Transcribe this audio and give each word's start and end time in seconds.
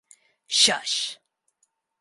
Shush! 0.47 1.19